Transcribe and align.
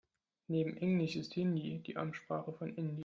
Neben 0.47 0.77
englisch 0.77 1.15
ist 1.15 1.35
Hindi 1.35 1.83
die 1.85 1.95
Amtssprache 1.95 2.55
in 2.69 2.73
Indien. 2.75 2.99